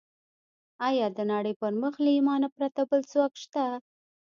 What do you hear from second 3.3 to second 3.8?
شته؟